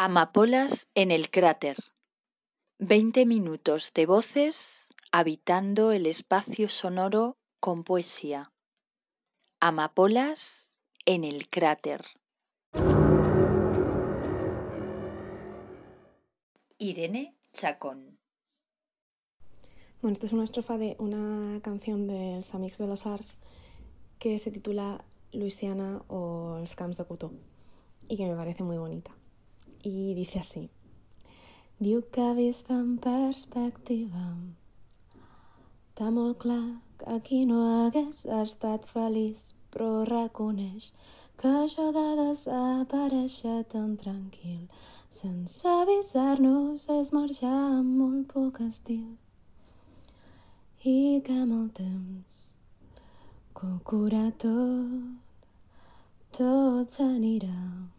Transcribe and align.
Amapolas 0.00 0.92
en 0.94 1.10
el 1.10 1.28
cráter. 1.28 1.76
Veinte 2.78 3.26
minutos 3.26 3.92
de 3.92 4.06
voces 4.06 4.94
habitando 5.10 5.90
el 5.90 6.06
espacio 6.06 6.68
sonoro 6.68 7.36
con 7.58 7.82
poesía. 7.82 8.52
Amapolas 9.58 10.76
en 11.04 11.24
el 11.24 11.48
cráter. 11.48 12.02
Irene 16.78 17.36
Chacón. 17.52 18.20
Bueno, 20.00 20.12
esta 20.12 20.26
es 20.26 20.32
una 20.32 20.44
estrofa 20.44 20.78
de 20.78 20.94
una 21.00 21.60
canción 21.60 22.06
del 22.06 22.44
Samix 22.44 22.78
de 22.78 22.86
los 22.86 23.04
Arts 23.04 23.34
que 24.20 24.38
se 24.38 24.52
titula 24.52 25.04
Luisiana 25.32 26.04
o 26.06 26.58
els 26.60 26.76
camps 26.76 26.98
de 26.98 27.04
cotó 27.04 27.32
y 28.06 28.16
que 28.16 28.26
me 28.26 28.36
parece 28.36 28.62
muy 28.62 28.78
bonita. 28.78 29.17
I 29.84 30.14
dice 30.14 30.40
así. 30.40 30.68
Diu 31.78 32.02
que 32.10 32.22
ha 32.22 32.32
vist 32.34 32.70
en 32.74 32.96
perspectiva 32.98 34.24
Està 35.98 36.12
molt 36.14 36.36
clar 36.38 36.78
que 36.98 37.06
aquí 37.10 37.38
no 37.46 37.58
hagués 37.84 38.20
estat 38.36 38.84
feliç, 38.86 39.48
però 39.74 40.04
reconeix 40.06 40.92
que 41.40 41.50
això 41.64 41.88
de 41.96 42.04
desaparèixer 42.20 43.56
tan 43.72 43.96
tranquil 43.98 44.60
sense 45.18 45.66
avisar-nos 45.72 46.86
és 47.00 47.10
marxar 47.16 47.50
amb 47.80 47.98
molt 47.98 48.30
poc 48.30 48.62
estil 48.68 49.18
i 50.86 51.18
que 51.26 51.34
amb 51.42 51.58
el 51.58 51.68
temps 51.82 52.48
que 53.58 53.66
ho 53.66 53.76
cura 53.92 54.24
tot, 54.46 55.46
tot 56.38 56.94
s'anirà 56.94 57.97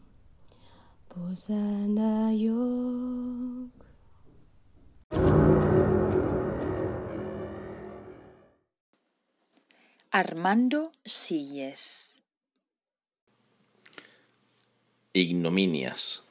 Armando 10.11 10.91
Silles. 11.03 12.21
Ignominias. 15.13 16.27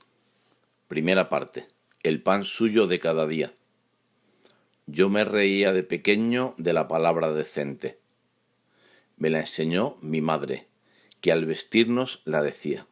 Primera 0.86 1.28
parte. 1.28 1.66
El 2.04 2.22
pan 2.22 2.44
suyo 2.44 2.86
de 2.86 3.00
cada 3.00 3.26
día. 3.26 3.52
Yo 4.86 5.08
me 5.08 5.24
reía 5.24 5.72
de 5.72 5.82
pequeño 5.82 6.54
de 6.56 6.72
la 6.72 6.86
palabra 6.86 7.32
decente. 7.32 7.98
Me 9.16 9.28
la 9.28 9.40
enseñó 9.40 9.96
mi 10.02 10.20
madre, 10.20 10.68
que 11.20 11.32
al 11.32 11.46
vestirnos 11.46 12.22
la 12.24 12.42
decía. 12.42 12.86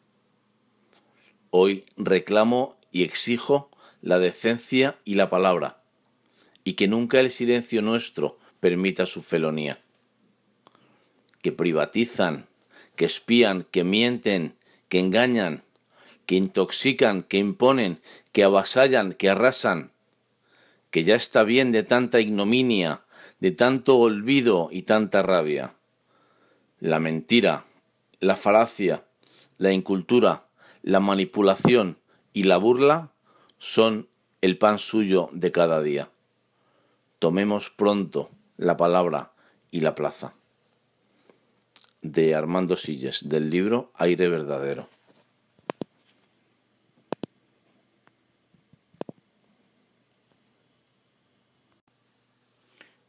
Hoy 1.51 1.85
reclamo 1.97 2.77
y 2.91 3.05
exijo 3.05 3.71
la 4.03 4.19
decencia 4.19 4.99
y 5.05 5.15
la 5.15 5.31
palabra, 5.31 5.83
y 6.65 6.75
que 6.75 6.89
nunca 6.89 7.21
el 7.21 7.31
silencio 7.31 7.83
nuestro 7.83 8.39
permita 8.61 9.07
su 9.07 9.23
felonía. 9.23 9.81
Que 11.43 11.53
privatizan, 11.53 12.47
que 12.97 13.05
espían, 13.05 13.67
que 13.71 13.85
mienten, 13.85 14.57
que 14.89 14.99
engañan, 14.99 15.63
que 16.27 16.35
intoxican, 16.35 17.23
que 17.23 17.39
imponen, 17.39 18.01
que 18.33 18.43
avasallan, 18.43 19.13
que 19.13 19.31
arrasan, 19.31 19.93
que 20.91 21.05
ya 21.05 21.15
está 21.15 21.45
bien 21.45 21.73
de 21.73 21.83
tanta 21.83 22.21
ignominia, 22.21 23.03
de 23.39 23.53
tanto 23.53 23.99
olvido 23.99 24.69
y 24.73 24.83
tanta 24.83 25.23
rabia. 25.23 25.75
La 26.81 26.99
mentira, 27.01 27.67
la 28.19 28.37
falacia, 28.37 29.05
la 29.59 29.73
incultura, 29.73 30.46
la 30.87 31.01
manipulación 31.01 31.99
y 32.33 32.45
la 32.45 32.59
burla 32.59 33.11
son 33.59 34.09
el 34.41 34.57
pan 34.57 34.79
suyo 34.79 35.29
de 35.33 35.51
cada 35.51 35.83
día. 35.83 36.11
Tomemos 37.19 37.71
pronto 37.71 38.31
la 38.57 38.77
palabra 38.77 39.33
y 39.73 39.81
la 39.81 39.97
plaza. 39.97 40.35
De 42.03 42.37
Armando 42.37 42.77
Silles, 42.77 43.29
del 43.29 43.51
libro 43.51 43.91
Aire 43.95 44.29
Verdadero. 44.29 44.89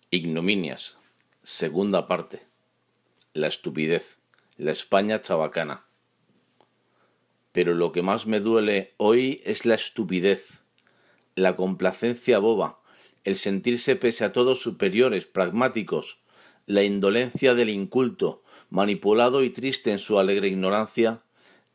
Ignominias. 0.10 0.98
Segunda 1.44 2.08
parte. 2.08 2.42
La 3.34 3.46
estupidez. 3.46 4.18
La 4.58 4.72
España 4.72 5.22
chabacana. 5.22 5.87
Pero 7.58 7.74
lo 7.74 7.92
que 7.92 8.04
más 8.04 8.28
me 8.28 8.40
duele 8.40 8.94
hoy 8.98 9.42
es 9.44 9.66
la 9.66 9.74
estupidez, 9.74 10.62
la 11.34 11.56
complacencia 11.56 12.38
boba, 12.38 12.82
el 13.24 13.36
sentirse 13.36 13.96
pese 13.96 14.26
a 14.26 14.32
todos 14.32 14.62
superiores, 14.62 15.26
pragmáticos, 15.26 16.20
la 16.68 16.84
indolencia 16.84 17.56
del 17.56 17.70
inculto, 17.70 18.44
manipulado 18.70 19.44
y 19.44 19.50
triste 19.50 19.92
en 19.92 19.98
su 19.98 20.20
alegre 20.20 20.50
ignorancia, 20.50 21.24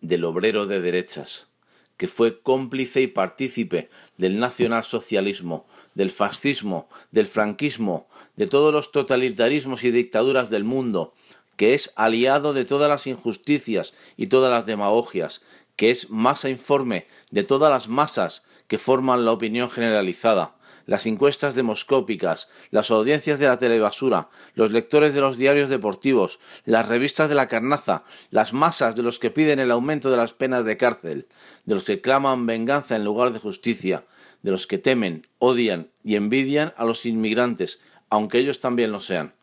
del 0.00 0.24
obrero 0.24 0.66
de 0.66 0.80
derechas, 0.80 1.48
que 1.96 2.06
fue 2.06 2.40
cómplice 2.40 3.02
y 3.02 3.08
partícipe 3.08 3.90
del 4.18 4.38
nacionalsocialismo, 4.38 5.66
del 5.96 6.12
fascismo, 6.12 6.88
del 7.10 7.26
franquismo, 7.26 8.06
de 8.36 8.46
todos 8.46 8.72
los 8.72 8.92
totalitarismos 8.92 9.82
y 9.82 9.90
dictaduras 9.90 10.48
del 10.48 10.62
mundo, 10.62 11.12
que 11.56 11.74
es 11.74 11.92
aliado 11.96 12.54
de 12.54 12.64
todas 12.64 12.88
las 12.88 13.06
injusticias 13.06 13.94
y 14.16 14.28
todas 14.28 14.50
las 14.50 14.66
demagogias, 14.66 15.42
que 15.82 15.90
es 15.90 16.10
masa 16.10 16.48
informe 16.48 17.08
de 17.32 17.42
todas 17.42 17.68
las 17.68 17.88
masas 17.88 18.44
que 18.68 18.78
forman 18.78 19.24
la 19.24 19.32
opinión 19.32 19.68
generalizada, 19.68 20.54
las 20.86 21.06
encuestas 21.06 21.56
demoscópicas, 21.56 22.48
las 22.70 22.92
audiencias 22.92 23.40
de 23.40 23.48
la 23.48 23.58
telebasura, 23.58 24.28
los 24.54 24.70
lectores 24.70 25.12
de 25.12 25.20
los 25.20 25.38
diarios 25.38 25.68
deportivos, 25.68 26.38
las 26.66 26.86
revistas 26.86 27.28
de 27.28 27.34
la 27.34 27.48
carnaza, 27.48 28.04
las 28.30 28.52
masas 28.52 28.94
de 28.94 29.02
los 29.02 29.18
que 29.18 29.32
piden 29.32 29.58
el 29.58 29.72
aumento 29.72 30.08
de 30.12 30.18
las 30.18 30.32
penas 30.32 30.64
de 30.64 30.76
cárcel, 30.76 31.26
de 31.64 31.74
los 31.74 31.82
que 31.82 32.00
claman 32.00 32.46
venganza 32.46 32.94
en 32.94 33.02
lugar 33.02 33.32
de 33.32 33.40
justicia, 33.40 34.04
de 34.42 34.52
los 34.52 34.68
que 34.68 34.78
temen, 34.78 35.26
odian 35.40 35.90
y 36.04 36.14
envidian 36.14 36.74
a 36.76 36.84
los 36.84 37.06
inmigrantes, 37.06 37.82
aunque 38.08 38.38
ellos 38.38 38.60
también 38.60 38.92
lo 38.92 39.00
sean, 39.00 39.34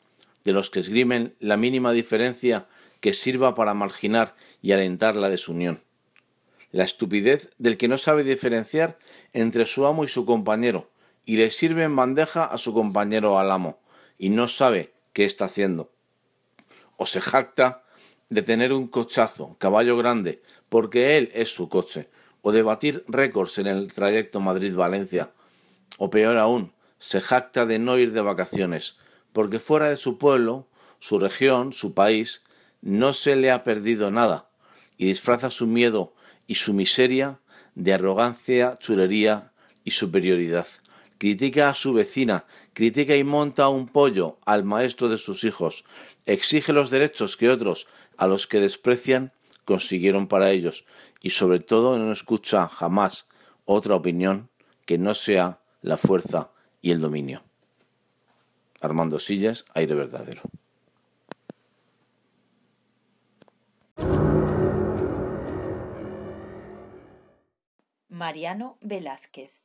de 0.46 0.54
los 0.54 0.70
que 0.70 0.80
esgrimen 0.80 1.36
la 1.42 1.58
mínima 1.58 1.92
diferencia 1.92 2.68
que 3.02 3.14
sirva 3.14 3.56
para 3.56 3.74
marginar 3.74 4.36
y 4.62 4.72
alentar 4.72 5.18
la 5.18 5.28
desunión. 5.28 5.82
La 6.72 6.84
estupidez 6.84 7.50
del 7.58 7.78
que 7.78 7.88
no 7.88 7.98
sabe 7.98 8.24
diferenciar 8.24 9.00
entre 9.34 9.66
su 9.66 9.88
amo 9.88 10.04
y 10.04 10.08
su 10.08 10.26
compañero, 10.26 10.90
y 11.26 11.38
le 11.38 11.50
sirve 11.52 11.84
en 11.84 11.96
bandeja 11.96 12.46
a 12.46 12.58
su 12.58 12.74
compañero 12.74 13.40
al 13.40 13.52
amo, 13.52 13.80
y 14.18 14.30
no 14.30 14.48
sabe 14.48 14.94
qué 15.14 15.26
está 15.26 15.46
haciendo. 15.46 15.92
O 16.98 17.06
se 17.06 17.22
jacta 17.22 17.84
de 18.30 18.44
tener 18.44 18.74
un 18.74 18.88
cochazo, 18.88 19.56
caballo 19.58 19.98
grande, 19.98 20.42
porque 20.70 21.18
él 21.18 21.32
es 21.34 21.54
su 21.54 21.70
coche, 21.70 22.10
o 22.42 22.52
de 22.52 22.62
batir 22.62 23.04
récords 23.08 23.58
en 23.58 23.68
el 23.68 23.92
trayecto 23.92 24.40
Madrid-Valencia, 24.40 25.32
o 25.98 26.10
peor 26.10 26.38
aún, 26.38 26.74
se 27.00 27.22
jacta 27.22 27.66
de 27.66 27.80
no 27.80 27.98
ir 27.98 28.12
de 28.12 28.22
vacaciones, 28.22 28.98
porque 29.34 29.60
fuera 29.60 29.90
de 29.90 29.98
su 29.98 30.18
pueblo, 30.18 30.68
su 31.00 31.18
región, 31.18 31.74
su 31.74 31.94
país, 31.94 32.44
no 32.82 33.14
se 33.14 33.36
le 33.36 33.52
ha 33.52 33.64
perdido 33.64 34.12
nada, 34.12 34.50
y 34.98 35.08
disfraza 35.08 35.50
su 35.50 35.66
miedo 35.66 36.14
y 36.50 36.56
su 36.56 36.74
miseria 36.74 37.40
de 37.76 37.94
arrogancia, 37.94 38.80
chulería 38.80 39.52
y 39.84 39.92
superioridad. 39.92 40.66
Critica 41.20 41.70
a 41.70 41.76
su 41.76 41.94
vecina, 41.94 42.46
critica 42.74 43.16
y 43.16 43.24
monta 43.24 43.70
un 43.70 43.88
pollo 43.88 44.40
al 44.48 44.64
maestro 44.64 45.10
de 45.10 45.20
sus 45.20 45.44
hijos, 45.44 45.86
exige 46.26 46.74
los 46.74 46.90
derechos 46.90 47.38
que 47.38 47.52
otros, 47.52 47.86
a 48.18 48.26
los 48.26 48.48
que 48.48 48.60
desprecian, 48.60 49.32
consiguieron 49.64 50.28
para 50.28 50.50
ellos, 50.50 50.86
y 51.22 51.30
sobre 51.30 51.60
todo 51.60 52.00
no 52.00 52.12
escucha 52.12 52.68
jamás 52.68 53.28
otra 53.66 53.94
opinión 53.94 54.50
que 54.88 54.98
no 54.98 55.14
sea 55.14 55.60
la 55.84 55.98
fuerza 55.98 56.50
y 56.82 56.90
el 56.90 57.00
dominio. 57.00 57.44
Armando 58.82 59.20
Sillas, 59.20 59.66
aire 59.76 59.94
verdadero. 59.94 60.42
Mariano 68.20 68.76
Velázquez. 68.82 69.62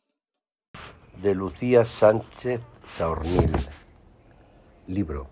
De 1.21 1.35
Lucía 1.35 1.85
Sánchez 1.85 2.61
Saornil. 2.87 3.51
Libro. 4.87 5.27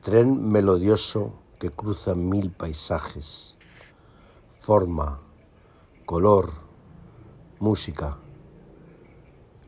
Tren 0.00 0.48
melodioso 0.48 1.32
que 1.58 1.72
cruza 1.72 2.14
mil 2.14 2.52
paisajes. 2.52 3.56
Forma, 4.60 5.20
color, 6.04 6.52
música. 7.58 8.18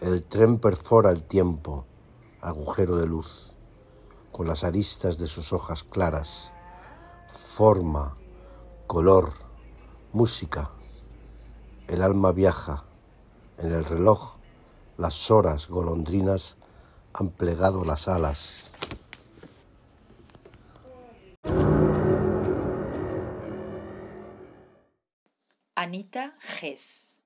El 0.01 0.25
tren 0.25 0.61
perfora 0.61 1.11
el 1.11 1.25
tiempo, 1.25 1.85
agujero 2.41 2.95
de 2.95 3.09
luz, 3.09 3.53
con 4.31 4.47
las 4.47 4.63
aristas 4.63 5.19
de 5.19 5.27
sus 5.27 5.53
hojas 5.53 5.83
claras. 5.83 6.53
Forma, 7.27 8.15
color, 8.87 9.33
música 10.13 10.78
el 11.89 12.03
alma 12.03 12.33
viaja, 12.33 12.85
en 13.57 13.73
el 13.73 13.85
reloj 13.85 14.37
las 14.99 15.31
horas 15.31 15.69
golondrinas 15.69 16.57
han 17.15 17.31
plegado 17.31 17.85
las 17.85 18.09
alas. 18.09 18.71
Anita 25.75 26.35
Gess 26.41 27.23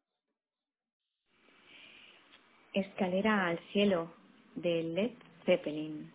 Escalera 2.75 3.47
al 3.49 3.59
cielo 3.73 4.13
de 4.55 4.83
Led 4.83 5.13
Zeppelin. 5.45 6.13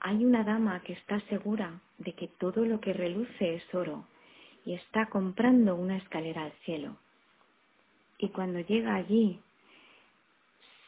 Hay 0.00 0.24
una 0.24 0.44
dama 0.44 0.82
que 0.82 0.92
está 0.92 1.20
segura 1.28 1.80
de 1.98 2.12
que 2.12 2.28
todo 2.28 2.64
lo 2.64 2.80
que 2.80 2.92
reluce 2.92 3.54
es 3.54 3.74
oro 3.74 4.04
y 4.68 4.74
está 4.74 5.06
comprando 5.06 5.76
una 5.76 5.96
escalera 5.96 6.44
al 6.44 6.52
cielo. 6.66 6.98
Y 8.18 8.28
cuando 8.28 8.60
llega 8.60 8.96
allí, 8.96 9.40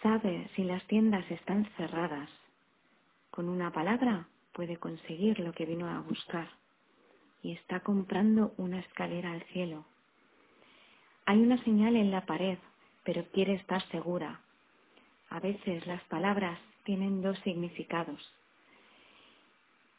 sabe 0.02 0.50
si 0.54 0.64
las 0.64 0.86
tiendas 0.86 1.24
están 1.30 1.64
cerradas. 1.78 2.28
Con 3.30 3.48
una 3.48 3.72
palabra 3.72 4.28
puede 4.52 4.76
conseguir 4.76 5.40
lo 5.40 5.54
que 5.54 5.64
vino 5.64 5.88
a 5.88 6.00
buscar. 6.00 6.46
Y 7.42 7.52
está 7.52 7.80
comprando 7.80 8.52
una 8.58 8.80
escalera 8.80 9.32
al 9.32 9.44
cielo. 9.44 9.86
Hay 11.24 11.40
una 11.40 11.56
señal 11.64 11.96
en 11.96 12.10
la 12.10 12.26
pared, 12.26 12.58
pero 13.02 13.24
quiere 13.32 13.54
estar 13.54 13.82
segura. 13.88 14.42
A 15.30 15.40
veces 15.40 15.86
las 15.86 16.04
palabras 16.04 16.60
tienen 16.84 17.22
dos 17.22 17.38
significados. 17.38 18.20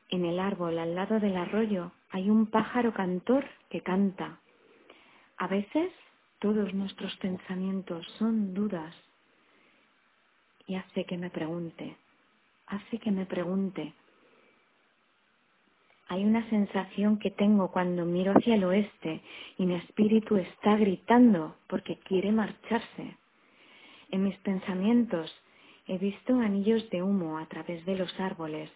En 0.10 0.24
el 0.24 0.40
árbol 0.40 0.78
al 0.78 0.94
lado 0.94 1.20
del 1.20 1.36
arroyo 1.36 1.92
hay 2.12 2.30
un 2.30 2.48
pájaro 2.48 2.94
cantor 2.94 3.46
que 3.70 3.82
canta. 3.82 4.40
A 5.38 5.48
veces 5.48 5.92
todos 6.40 6.74
nuestros 6.74 7.16
pensamientos 7.18 8.06
son 8.18 8.54
dudas 8.54 8.94
y 10.68 10.76
hace 10.76 11.06
que 11.06 11.18
me 11.18 11.30
pregunte, 11.30 11.96
hace 12.68 13.00
que 13.00 13.12
me 13.12 13.26
pregunte. 13.26 13.94
Hay 16.10 16.26
una 16.26 16.48
sensación 16.50 17.18
que 17.18 17.32
tengo 17.32 17.72
cuando 17.72 18.06
miro 18.06 18.34
hacia 18.34 18.56
el 18.56 18.66
oeste 18.66 19.22
y 19.58 19.66
mi 19.66 19.76
espíritu 19.76 20.36
está 20.36 20.76
gritando 20.76 21.56
porque 21.68 21.98
quiere 22.00 22.34
marcharse. 22.34 23.16
En 24.10 24.26
mis 24.26 24.38
pensamientos 24.40 25.34
he 25.88 25.98
visto 25.98 26.36
anillos 26.36 26.90
de 26.90 27.02
humo 27.02 27.38
a 27.38 27.46
través 27.46 27.86
de 27.86 27.96
los 27.96 28.20
árboles 28.20 28.70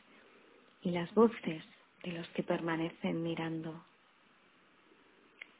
y 0.81 0.91
las 0.91 1.13
voces 1.13 1.63
de 2.05 2.13
los 2.13 2.27
que 2.29 2.43
permanecen 2.43 3.23
mirando. 3.23 3.83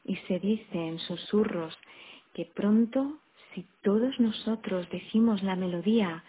Y 0.05 0.15
se 0.27 0.39
dice 0.39 0.77
en 0.77 0.99
susurros 0.99 1.77
que 2.33 2.45
pronto, 2.45 3.17
si 3.53 3.65
todos 3.81 4.19
nosotros 4.19 4.87
decimos 4.91 5.41
la 5.41 5.55
melodía, 5.55 6.23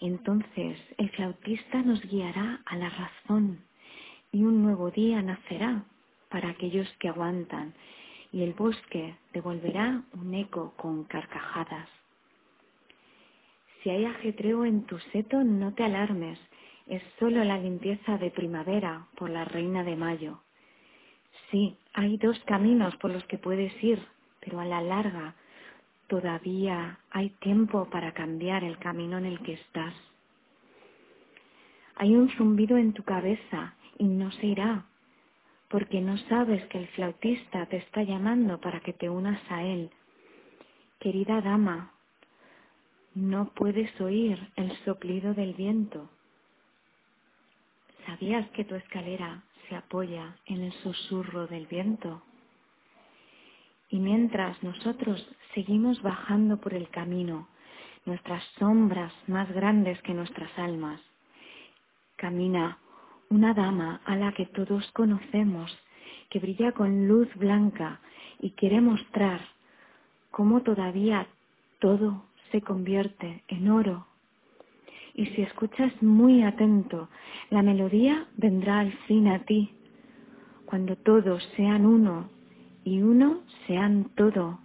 entonces 0.00 0.78
el 0.98 1.10
flautista 1.10 1.82
nos 1.82 2.02
guiará 2.02 2.60
a 2.66 2.76
la 2.76 2.90
razón 2.90 3.60
y 4.32 4.42
un 4.42 4.62
nuevo 4.62 4.90
día 4.90 5.22
nacerá 5.22 5.84
para 6.28 6.50
aquellos 6.50 6.88
que 6.98 7.08
aguantan 7.08 7.74
y 8.32 8.42
el 8.42 8.54
bosque 8.54 9.14
devolverá 9.32 10.02
un 10.14 10.34
eco 10.34 10.72
con 10.76 11.04
carcajadas. 11.04 11.88
Si 13.82 13.90
hay 13.90 14.06
ajetreo 14.06 14.64
en 14.64 14.84
tu 14.84 14.98
seto, 15.12 15.44
no 15.44 15.74
te 15.74 15.84
alarmes, 15.84 16.38
es 16.86 17.02
solo 17.18 17.44
la 17.44 17.58
limpieza 17.58 18.18
de 18.18 18.30
primavera 18.30 19.06
por 19.16 19.30
la 19.30 19.44
reina 19.44 19.84
de 19.84 19.96
mayo. 19.96 20.40
Sí, 21.50 21.76
hay 21.94 22.16
dos 22.16 22.38
caminos 22.44 22.96
por 22.96 23.10
los 23.10 23.24
que 23.24 23.38
puedes 23.38 23.72
ir, 23.82 24.02
pero 24.40 24.60
a 24.60 24.64
la 24.64 24.80
larga 24.80 25.34
todavía 26.08 26.98
hay 27.10 27.30
tiempo 27.40 27.88
para 27.90 28.12
cambiar 28.12 28.64
el 28.64 28.78
camino 28.78 29.18
en 29.18 29.26
el 29.26 29.40
que 29.40 29.54
estás. 29.54 29.94
Hay 31.96 32.14
un 32.14 32.30
zumbido 32.30 32.76
en 32.76 32.92
tu 32.92 33.02
cabeza 33.04 33.74
y 33.98 34.04
no 34.04 34.32
se 34.32 34.46
irá, 34.46 34.86
porque 35.68 36.00
no 36.00 36.18
sabes 36.18 36.64
que 36.66 36.78
el 36.78 36.88
flautista 36.88 37.66
te 37.66 37.78
está 37.78 38.02
llamando 38.02 38.60
para 38.60 38.80
que 38.80 38.92
te 38.92 39.08
unas 39.08 39.40
a 39.50 39.62
él. 39.62 39.90
Querida 40.98 41.40
dama, 41.40 41.92
no 43.14 43.50
puedes 43.54 44.00
oír 44.00 44.38
el 44.56 44.72
soplido 44.84 45.34
del 45.34 45.54
viento 45.54 46.10
¿Sabías 48.06 48.48
que 48.50 48.64
tu 48.64 48.74
escalera 48.74 49.42
se 49.68 49.76
apoya 49.76 50.36
en 50.46 50.62
el 50.62 50.72
susurro 50.82 51.46
del 51.46 51.66
viento? 51.66 52.22
Y 53.90 53.98
mientras 53.98 54.60
nosotros 54.62 55.24
seguimos 55.54 56.02
bajando 56.02 56.56
por 56.58 56.74
el 56.74 56.88
camino, 56.88 57.48
nuestras 58.04 58.42
sombras 58.58 59.12
más 59.28 59.50
grandes 59.52 60.00
que 60.02 60.14
nuestras 60.14 60.50
almas, 60.58 61.00
camina 62.16 62.78
una 63.28 63.54
dama 63.54 64.00
a 64.04 64.16
la 64.16 64.32
que 64.32 64.46
todos 64.46 64.90
conocemos, 64.92 65.70
que 66.28 66.40
brilla 66.40 66.72
con 66.72 67.06
luz 67.06 67.28
blanca 67.36 68.00
y 68.40 68.50
quiere 68.52 68.80
mostrar 68.80 69.40
cómo 70.30 70.62
todavía 70.62 71.26
todo 71.78 72.24
se 72.50 72.62
convierte 72.62 73.44
en 73.48 73.70
oro 73.70 74.06
y 75.14 75.26
si 75.26 75.42
escuchas 75.42 75.92
muy 76.02 76.42
atento, 76.42 77.08
la 77.50 77.62
melodía 77.62 78.26
vendrá 78.36 78.80
al 78.80 78.92
fin 79.06 79.28
a 79.28 79.44
ti, 79.44 79.74
cuando 80.64 80.96
todos 80.96 81.42
sean 81.56 81.84
uno 81.84 82.30
y 82.84 83.02
uno 83.02 83.42
sean 83.66 84.10
todo, 84.14 84.58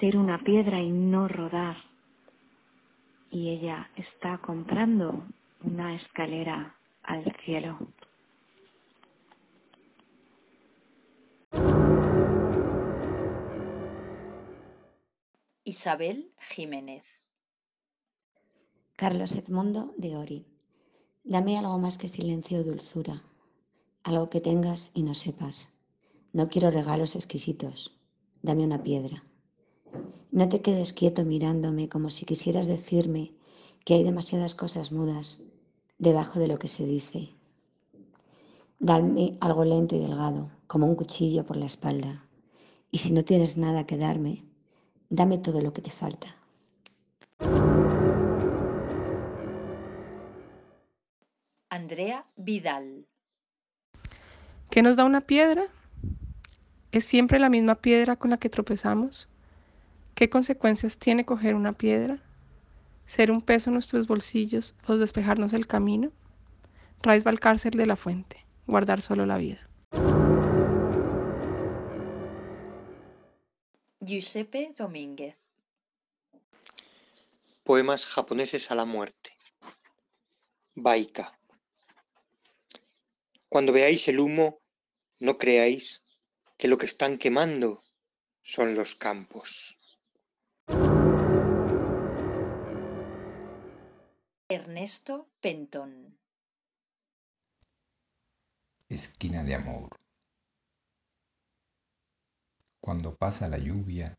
ser 0.00 0.16
una 0.16 0.38
piedra 0.38 0.80
y 0.80 0.90
no 0.90 1.28
rodar. 1.28 1.76
Y 3.30 3.50
ella 3.50 3.88
está 3.96 4.38
comprando 4.38 5.22
una 5.62 5.94
escalera 5.94 6.74
al 7.04 7.24
cielo. 7.44 7.78
Isabel 15.62 16.32
Jiménez 16.40 17.29
Carlos 19.00 19.34
Edmundo 19.34 19.94
de 19.96 20.14
Ori. 20.14 20.44
Dame 21.24 21.56
algo 21.56 21.78
más 21.78 21.96
que 21.96 22.06
silencio 22.06 22.60
o 22.60 22.64
dulzura, 22.64 23.22
algo 24.02 24.28
que 24.28 24.42
tengas 24.42 24.90
y 24.92 25.04
no 25.04 25.14
sepas. 25.14 25.70
No 26.34 26.50
quiero 26.50 26.70
regalos 26.70 27.16
exquisitos, 27.16 27.98
dame 28.42 28.62
una 28.62 28.82
piedra. 28.82 29.24
No 30.30 30.50
te 30.50 30.60
quedes 30.60 30.92
quieto 30.92 31.24
mirándome 31.24 31.88
como 31.88 32.10
si 32.10 32.26
quisieras 32.26 32.66
decirme 32.66 33.32
que 33.86 33.94
hay 33.94 34.04
demasiadas 34.04 34.54
cosas 34.54 34.92
mudas 34.92 35.44
debajo 35.98 36.38
de 36.38 36.48
lo 36.48 36.58
que 36.58 36.68
se 36.68 36.84
dice. 36.84 37.30
Dame 38.80 39.38
algo 39.40 39.64
lento 39.64 39.96
y 39.96 40.00
delgado, 40.00 40.50
como 40.66 40.86
un 40.86 40.94
cuchillo 40.94 41.46
por 41.46 41.56
la 41.56 41.64
espalda. 41.64 42.28
Y 42.90 42.98
si 42.98 43.14
no 43.14 43.24
tienes 43.24 43.56
nada 43.56 43.86
que 43.86 43.96
darme, 43.96 44.44
dame 45.08 45.38
todo 45.38 45.62
lo 45.62 45.72
que 45.72 45.80
te 45.80 45.90
falta. 45.90 46.39
Andrea 51.70 52.26
Vidal. 52.34 53.06
¿Qué 54.70 54.82
nos 54.82 54.96
da 54.96 55.04
una 55.04 55.20
piedra? 55.20 55.68
¿Es 56.90 57.04
siempre 57.04 57.38
la 57.38 57.48
misma 57.48 57.76
piedra 57.76 58.16
con 58.16 58.30
la 58.30 58.38
que 58.38 58.50
tropezamos? 58.50 59.28
¿Qué 60.16 60.28
consecuencias 60.28 60.98
tiene 60.98 61.24
coger 61.24 61.54
una 61.54 61.72
piedra? 61.72 62.18
¿Ser 63.06 63.30
un 63.30 63.40
peso 63.40 63.70
en 63.70 63.74
nuestros 63.74 64.08
bolsillos 64.08 64.74
o 64.88 64.96
despejarnos 64.96 65.52
el 65.52 65.68
camino? 65.68 66.10
Raíz 67.02 67.24
va 67.24 67.30
al 67.30 67.38
cárcel 67.38 67.72
de 67.72 67.86
la 67.86 67.94
fuente, 67.94 68.44
guardar 68.66 69.00
solo 69.00 69.24
la 69.24 69.38
vida. 69.38 69.60
Giuseppe 74.00 74.74
Domínguez. 74.76 75.38
Poemas 77.62 78.06
japoneses 78.06 78.72
a 78.72 78.74
la 78.74 78.84
muerte. 78.84 79.30
Baika. 80.74 81.39
Cuando 83.50 83.72
veáis 83.72 84.06
el 84.06 84.20
humo, 84.20 84.62
no 85.18 85.36
creáis 85.36 86.02
que 86.56 86.68
lo 86.68 86.78
que 86.78 86.86
están 86.86 87.18
quemando 87.18 87.82
son 88.42 88.76
los 88.76 88.94
campos. 88.94 89.76
Ernesto 94.48 95.32
Pentón. 95.40 96.16
Esquina 98.88 99.42
de 99.42 99.56
amor. 99.56 99.98
Cuando 102.80 103.16
pasa 103.16 103.48
la 103.48 103.58
lluvia, 103.58 104.14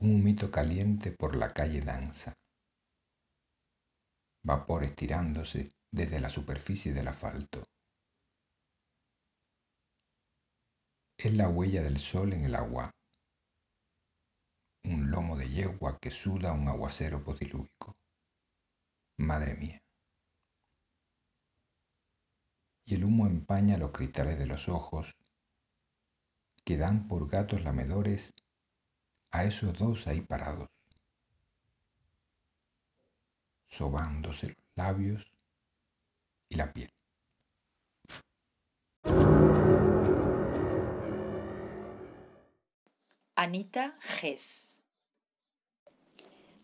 un 0.00 0.16
humito 0.16 0.50
caliente 0.50 1.10
por 1.10 1.36
la 1.36 1.54
calle 1.54 1.80
danza. 1.80 2.34
Vapor 4.42 4.84
estirándose 4.84 5.72
desde 5.90 6.20
la 6.20 6.28
superficie 6.28 6.92
del 6.92 7.08
asfalto. 7.08 7.64
Es 11.24 11.32
la 11.32 11.48
huella 11.48 11.82
del 11.82 11.96
sol 11.96 12.34
en 12.34 12.44
el 12.44 12.54
agua, 12.54 12.90
un 14.84 15.10
lomo 15.10 15.38
de 15.38 15.48
yegua 15.48 15.98
que 15.98 16.10
suda 16.10 16.52
un 16.52 16.68
aguacero 16.68 17.24
podilúvico. 17.24 17.96
Madre 19.16 19.54
mía. 19.54 19.82
Y 22.84 22.96
el 22.96 23.04
humo 23.04 23.26
empaña 23.26 23.78
los 23.78 23.92
cristales 23.92 24.38
de 24.38 24.44
los 24.44 24.68
ojos 24.68 25.16
que 26.62 26.76
dan 26.76 27.08
por 27.08 27.26
gatos 27.26 27.64
lamedores 27.64 28.34
a 29.32 29.44
esos 29.44 29.72
dos 29.78 30.06
ahí 30.06 30.20
parados, 30.20 30.68
sobándose 33.66 34.48
los 34.48 34.66
labios 34.76 35.24
y 36.50 36.56
la 36.56 36.70
piel. 36.70 36.90
Anita 43.44 43.94
Gess. 44.00 44.82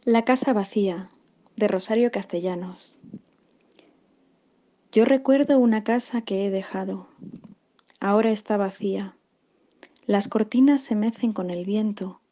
La 0.07 0.25
casa 0.25 0.55
vacía, 0.55 1.11
de 1.55 1.69
Rosario 1.69 2.11
Castellanos. 2.11 2.97
Yo 4.91 5.05
recuerdo 5.05 5.59
una 5.59 5.85
casa 5.85 6.23
que 6.23 6.47
he 6.47 6.51
dejado. 6.51 7.07
Ahora 8.01 8.31
está 8.31 8.57
vacía. 8.57 9.15
Las 10.07 10.27
cortinas 10.27 10.81
se 10.81 10.95
mecen 10.95 11.35
con 11.35 11.51
el 11.51 11.67
viento, 11.67 12.23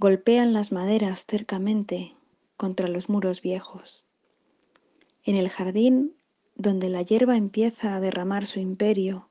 golpean 0.00 0.52
las 0.52 0.72
maderas 0.72 1.24
cercamente 1.24 2.16
contra 2.56 2.88
los 2.88 3.08
muros 3.08 3.40
viejos. 3.40 4.08
En 5.22 5.36
el 5.36 5.48
jardín, 5.48 6.16
donde 6.56 6.88
la 6.88 7.02
hierba 7.02 7.36
empieza 7.36 7.94
a 7.94 8.00
derramar 8.00 8.48
su 8.48 8.58
imperio, 8.58 9.30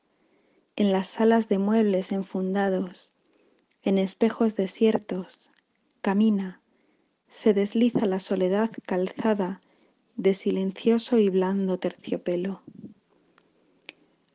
en 0.78 0.94
las 0.94 1.08
salas 1.08 1.50
de 1.50 1.58
muebles 1.58 2.14
enfundados, 2.14 3.15
en 3.86 4.00
espejos 4.00 4.56
desiertos, 4.56 5.52
camina, 6.02 6.60
se 7.28 7.54
desliza 7.54 8.08
la 8.08 8.20
soledad 8.20 8.72
calzada 8.84 9.62
de 10.18 10.34
silencioso 10.34 11.20
y 11.20 11.30
blando 11.30 11.78
terciopelo. 11.78 12.64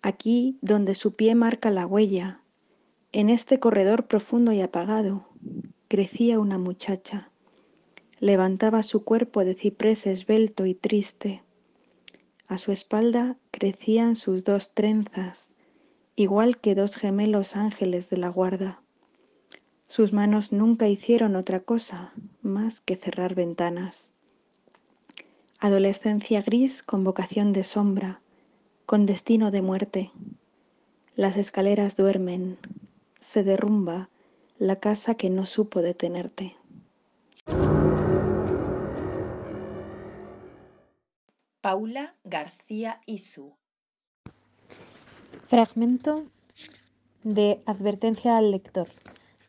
Aquí 0.03 0.57
donde 0.63 0.95
su 0.95 1.15
pie 1.15 1.35
marca 1.35 1.71
la 1.71 1.85
huella, 1.85 2.43
en 3.11 3.29
este 3.29 3.59
corredor 3.59 4.07
profundo 4.07 4.53
y 4.53 4.61
apagado, 4.61 5.29
crecía 5.89 6.39
una 6.39 6.57
muchacha. 6.57 7.33
Levantaba 8.21 8.85
su 8.85 9.03
cuerpo 9.03 9.45
de 9.45 9.55
ciprés 9.55 10.07
esbelto 10.07 10.65
y 10.65 10.75
triste. 10.77 11.43
A 12.47 12.57
su 12.57 12.71
espalda 12.71 13.37
crecían 13.51 14.15
sus 14.15 14.45
dos 14.45 14.75
trenzas, 14.75 15.55
igual 16.15 16.59
que 16.59 16.77
dos 16.77 16.95
gemelos 16.95 17.57
ángeles 17.57 18.11
de 18.11 18.17
la 18.19 18.29
guarda. 18.29 18.81
Sus 19.91 20.13
manos 20.13 20.53
nunca 20.53 20.87
hicieron 20.87 21.35
otra 21.35 21.59
cosa 21.59 22.13
más 22.43 22.81
que 22.81 22.95
cerrar 22.95 23.35
ventanas. 23.35 24.13
Adolescencia 25.59 26.43
gris 26.43 26.85
con 26.85 27.03
vocación 27.03 27.53
de 27.53 27.65
sombra, 27.65 28.21
con 28.87 29.05
destino 29.05 29.51
de 29.51 29.63
muerte. 29.63 30.13
Las 31.17 31.37
escaleras 31.37 31.97
duermen, 31.97 32.57
se 33.19 33.43
derrumba 33.43 34.11
la 34.61 34.77
casa 34.77 35.17
que 35.17 35.29
no 35.29 35.45
supo 35.45 35.83
detenerte. 35.83 36.55
Paula 41.61 42.15
García 42.23 43.01
Izu. 43.07 43.57
Fragmento 45.49 46.27
de 47.25 47.61
Advertencia 47.67 48.37
al 48.37 48.53
lector 48.53 48.89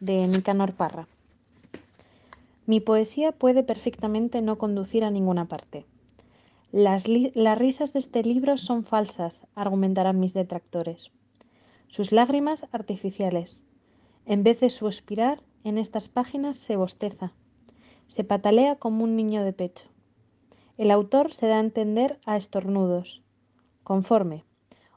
de 0.01 0.27
Nicanor 0.27 0.73
Parra. 0.73 1.07
Mi 2.65 2.79
poesía 2.79 3.31
puede 3.31 3.63
perfectamente 3.63 4.41
no 4.41 4.57
conducir 4.57 5.03
a 5.03 5.11
ninguna 5.11 5.45
parte. 5.45 5.85
Las, 6.71 7.07
las, 7.07 7.57
risas 7.57 7.93
de 7.93 7.99
este 7.99 8.23
libro 8.23 8.57
son 8.57 8.83
falsas, 8.83 9.43
argumentarán 9.55 10.19
mis 10.19 10.33
detractores. 10.33 11.11
Sus 11.87 12.11
lágrimas 12.11 12.65
artificiales. 12.71 13.63
En 14.25 14.43
vez 14.43 14.59
de 14.59 14.69
suspirar, 14.69 15.41
en 15.63 15.77
estas 15.77 16.09
páginas 16.09 16.57
se 16.57 16.75
bosteza, 16.75 17.31
se 18.07 18.23
patalea 18.23 18.77
como 18.77 19.03
un 19.03 19.15
niño 19.15 19.43
de 19.43 19.53
pecho. 19.53 19.85
El 20.77 20.89
autor 20.89 21.31
se 21.31 21.45
da 21.47 21.57
a 21.57 21.61
entender 21.61 22.17
a 22.25 22.37
estornudos. 22.37 23.21
Conforme. 23.83 24.45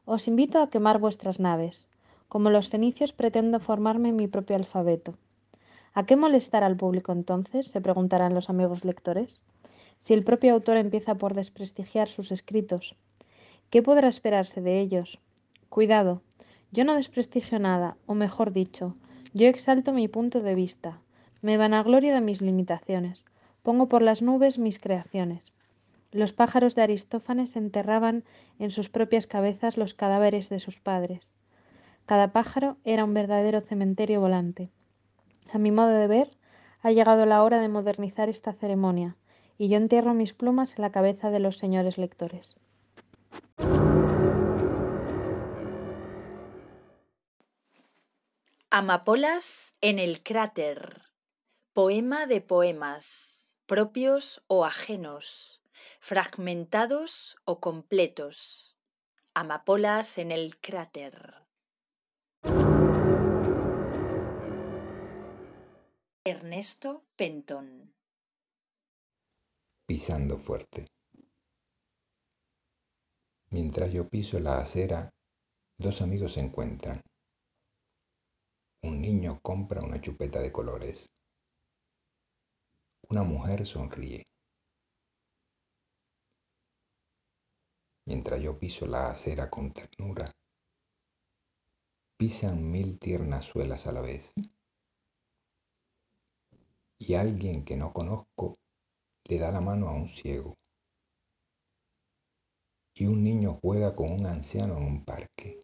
Os 0.07 0.29
invito 0.29 0.61
a 0.61 0.71
quemar 0.71 0.99
vuestras 0.99 1.41
naves. 1.41 1.89
Como 2.35 2.51
los 2.51 2.69
fenicios 2.69 3.13
pretendo 3.13 3.61
formarme 3.61 4.11
mi 4.11 4.27
propio 4.27 4.57
alfabeto. 4.57 5.15
¿A 5.93 6.05
qué 6.05 6.17
molestar 6.17 6.65
al 6.65 6.77
público 6.77 7.13
entonces? 7.13 7.69
se 7.69 7.81
preguntarán 7.81 8.35
los 8.35 8.51
amigos 8.51 8.85
lectores. 8.85 9.41
Si 10.01 10.15
el 10.15 10.25
propio 10.25 10.53
autor 10.53 10.77
empieza 10.77 11.15
por 11.15 11.35
desprestigiar 11.35 12.09
sus 12.09 12.33
escritos, 12.33 12.97
¿qué 13.71 13.85
podrá 13.85 14.09
esperarse 14.09 14.61
de 14.61 14.81
ellos? 14.81 15.21
Cuidado, 15.69 16.23
yo 16.73 16.85
no 16.85 16.97
desprestigio 16.97 17.61
nada, 17.61 17.97
o 18.07 18.15
mejor 18.15 18.51
dicho, 18.51 18.97
yo 19.33 19.47
exalto 19.47 19.93
mi 19.93 20.09
punto 20.09 20.41
de 20.41 20.57
vista, 20.57 20.99
me 21.41 21.57
vanaglorio 21.57 22.15
de 22.15 22.21
mis 22.21 22.43
limitaciones, 22.43 23.27
pongo 23.63 23.89
por 23.89 24.03
las 24.03 24.23
nubes 24.23 24.59
mis 24.59 24.81
creaciones. 24.81 25.53
Los 26.11 26.33
pájaros 26.33 26.75
de 26.75 26.83
Aristófanes 26.83 27.55
enterraban 27.55 28.25
en 28.59 28.73
sus 28.73 28.89
propias 28.89 29.29
cabezas 29.29 29.77
los 29.77 29.95
cadáveres 29.95 30.49
de 30.49 30.59
sus 30.59 30.81
padres. 30.81 31.34
Cada 32.07 32.33
pájaro 32.33 32.77
era 32.85 33.05
un 33.05 33.15
verdadero 33.15 33.61
cementerio 33.63 34.21
volante. 34.21 34.71
A 35.53 35.59
mi 35.59 35.71
modo 35.71 35.89
de 35.89 36.07
ver, 36.07 36.37
ha 36.83 36.91
llegado 36.91 37.25
la 37.25 37.43
hora 37.43 37.61
de 37.61 37.69
modernizar 37.69 38.29
esta 38.29 38.53
ceremonia, 38.53 39.17
y 39.57 39.69
yo 39.69 39.77
entierro 39.77 40.13
mis 40.13 40.35
plumas 40.35 40.77
en 40.77 40.83
la 40.83 40.93
cabeza 40.93 41.31
de 41.31 41.39
los 41.39 41.57
señores 41.57 41.97
lectores. 41.97 42.57
Amapolas 48.71 49.77
en 49.81 50.01
el 50.01 50.23
cráter. 50.23 51.03
Poema 51.73 52.27
de 52.27 52.41
poemas, 52.41 53.57
propios 53.67 54.43
o 54.49 54.65
ajenos, 54.65 55.63
fragmentados 56.01 57.37
o 57.45 57.61
completos. 57.61 58.77
Amapolas 59.33 60.19
en 60.19 60.33
el 60.33 60.59
cráter. 60.59 61.44
Ernesto 66.27 67.05
Pentón. 67.17 67.95
Pisando 69.87 70.39
fuerte. 70.39 70.87
Mientras 73.51 73.93
yo 73.93 74.09
piso 74.09 74.39
la 74.39 74.59
acera, 74.59 75.11
dos 75.79 76.01
amigos 76.01 76.33
se 76.33 76.41
encuentran. 76.41 77.03
Un 78.85 79.03
niño 79.03 79.39
compra 79.43 79.83
una 79.83 80.01
chupeta 80.01 80.41
de 80.41 80.51
colores. 80.51 81.11
Una 83.11 83.23
mujer 83.23 83.67
sonríe. 83.67 84.23
Mientras 88.07 88.41
yo 88.41 88.59
piso 88.59 88.87
la 88.87 89.11
acera 89.11 89.51
con 89.51 89.75
ternura, 89.75 90.33
pisan 92.17 92.71
mil 92.71 92.99
tiernas 92.99 93.45
suelas 93.45 93.87
a 93.87 93.93
la 93.93 94.01
vez 94.01 94.33
y 96.99 97.15
alguien 97.15 97.65
que 97.65 97.77
no 97.77 97.93
conozco 97.93 98.59
le 99.25 99.39
da 99.39 99.51
la 99.51 99.61
mano 99.61 99.89
a 99.89 99.93
un 99.93 100.09
ciego. 100.09 100.55
Y 102.97 103.07
un 103.07 103.25
niño 103.25 103.59
juega 103.61 103.95
con 103.97 104.13
un 104.13 104.27
anciano 104.27 104.77
en 104.77 104.85
un 104.85 105.05
parque. 105.05 105.61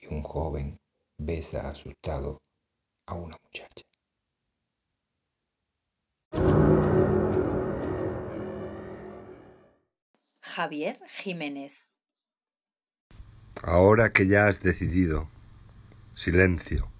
Y 0.00 0.06
un 0.12 0.22
joven 0.22 0.78
besa 1.18 1.68
asustado 1.68 2.38
a 3.06 3.14
una 3.14 3.36
muchacha. 3.42 3.84
Javier 10.40 10.98
Jiménez. 11.06 11.88
Ahora 13.62 14.12
que 14.12 14.26
ya 14.26 14.48
has 14.48 14.60
decidido, 14.60 15.30
silencio. 16.12 16.91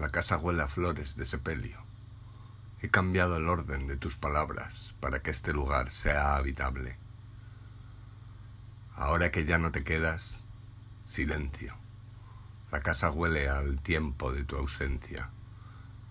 La 0.00 0.08
casa 0.08 0.38
huele 0.38 0.62
a 0.62 0.66
flores 0.66 1.14
de 1.16 1.26
sepelio. 1.26 1.76
He 2.80 2.88
cambiado 2.88 3.36
el 3.36 3.46
orden 3.46 3.86
de 3.86 3.98
tus 3.98 4.16
palabras 4.16 4.94
para 4.98 5.20
que 5.20 5.30
este 5.30 5.52
lugar 5.52 5.92
sea 5.92 6.36
habitable. 6.36 6.96
Ahora 8.96 9.30
que 9.30 9.44
ya 9.44 9.58
no 9.58 9.72
te 9.72 9.84
quedas, 9.84 10.46
silencio. 11.04 11.76
La 12.72 12.80
casa 12.80 13.10
huele 13.10 13.50
al 13.50 13.82
tiempo 13.82 14.32
de 14.32 14.42
tu 14.42 14.56
ausencia. 14.56 15.28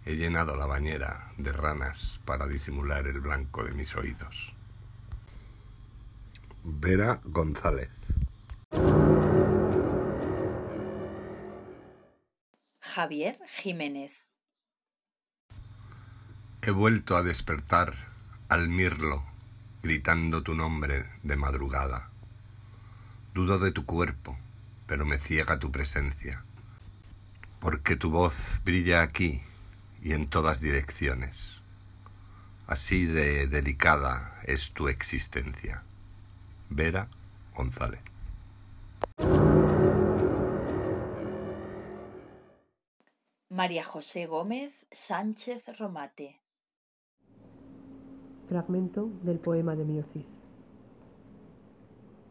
He 0.05 0.17
llenado 0.17 0.55
la 0.55 0.67
bañera 0.67 1.33
de 1.39 1.51
ranas 1.51 2.21
para 2.25 2.45
disimular 2.45 3.07
el 3.07 3.21
blanco 3.21 3.63
de 3.63 3.71
mis 3.71 3.95
oídos. 3.95 4.53
Vera 6.63 7.21
González. 7.23 7.89
Javier 12.99 13.39
Jiménez. 13.47 14.27
He 16.61 16.69
vuelto 16.71 17.15
a 17.15 17.23
despertar 17.23 17.95
al 18.49 18.67
mirlo, 18.67 19.23
gritando 19.81 20.43
tu 20.43 20.53
nombre 20.53 21.05
de 21.23 21.37
madrugada. 21.37 22.09
Dudo 23.33 23.57
de 23.57 23.71
tu 23.71 23.85
cuerpo, 23.85 24.37
pero 24.85 25.05
me 25.05 25.17
ciega 25.17 25.59
tu 25.59 25.71
presencia, 25.71 26.43
porque 27.61 27.95
tu 27.95 28.09
voz 28.09 28.59
brilla 28.65 29.01
aquí 29.01 29.43
y 30.03 30.11
en 30.11 30.27
todas 30.27 30.59
direcciones. 30.59 31.61
Así 32.67 33.05
de 33.05 33.47
delicada 33.47 34.41
es 34.43 34.73
tu 34.73 34.89
existencia. 34.89 35.83
Vera 36.69 37.07
González. 37.55 38.08
María 43.59 43.83
José 43.83 44.25
Gómez 44.25 44.87
Sánchez 44.89 45.77
Romate. 45.77 46.39
Fragmento 48.47 49.09
del 49.21 49.37
poema 49.39 49.75
de 49.75 49.83
Miocid. 49.83 50.23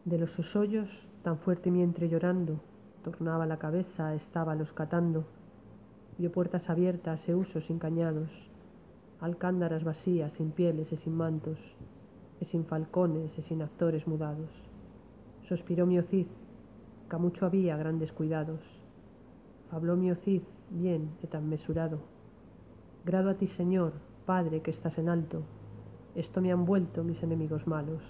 De 0.05 0.17
los 0.17 0.31
sosollos, 0.31 0.89
tan 1.21 1.37
fuerte 1.37 1.69
mientras 1.69 2.09
llorando, 2.09 2.59
tornaba 3.03 3.45
la 3.45 3.59
cabeza, 3.59 4.15
estaba 4.15 4.55
los 4.55 4.73
catando, 4.73 5.27
vio 6.17 6.31
puertas 6.31 6.67
abiertas 6.67 7.19
e 7.29 7.35
usos 7.35 7.63
sin 7.67 7.77
cañados, 7.77 8.31
alcándaras 9.21 9.83
vacías, 9.83 10.33
sin 10.33 10.49
pieles 10.49 10.91
e 10.91 10.97
sin 10.97 11.13
mantos, 11.13 11.59
e 12.41 12.45
sin 12.45 12.65
falcones 12.65 13.37
e 13.37 13.43
sin 13.43 13.61
actores 13.61 14.07
mudados. 14.07 14.49
Sospiró 15.47 15.85
Miocid, 15.85 16.25
que 17.07 17.17
mucho 17.17 17.45
había 17.45 17.77
grandes 17.77 18.11
cuidados. 18.13 18.61
Habló 19.69 19.95
Miocid, 19.95 20.41
bien 20.69 21.11
e 21.23 21.27
tan 21.27 21.49
mesurado. 21.49 21.99
Grado 23.05 23.29
a 23.29 23.35
ti, 23.35 23.47
Señor, 23.47 23.93
Padre 24.25 24.61
que 24.61 24.71
estás 24.71 24.97
en 24.97 25.09
alto, 25.09 25.41
esto 26.15 26.41
me 26.41 26.51
han 26.51 26.65
vuelto 26.65 27.03
mis 27.03 27.21
enemigos 27.23 27.65
malos. 27.65 28.03